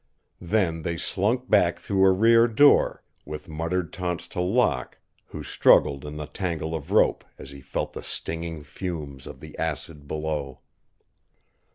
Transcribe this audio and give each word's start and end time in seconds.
Then 0.41 0.81
they 0.81 0.97
slunk 0.97 1.47
back 1.47 1.77
through 1.77 2.03
a 2.07 2.11
rear 2.11 2.47
door, 2.47 3.03
with 3.23 3.47
muttered 3.47 3.93
taunts 3.93 4.27
to 4.29 4.41
Locke, 4.41 4.97
who 5.27 5.43
struggled 5.43 6.05
in 6.05 6.15
the 6.17 6.25
tangle 6.25 6.73
of 6.73 6.89
rope 6.89 7.23
as 7.37 7.51
he 7.51 7.61
felt 7.61 7.93
the 7.93 8.01
stinging 8.01 8.63
fumes 8.63 9.27
of 9.27 9.41
the 9.41 9.55
acid 9.59 10.07
below. 10.07 10.61